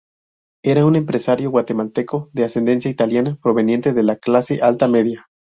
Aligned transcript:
Era 0.65 0.83
un 0.87 0.95
empresario 0.95 1.51
guatemalteco 1.51 2.31
de 2.33 2.43
ascendencia 2.45 2.89
italiana, 2.89 3.37
proveniente 3.39 3.93
de 3.93 4.01
la 4.01 4.15
clase 4.17 4.59
alta-media. 4.59 5.27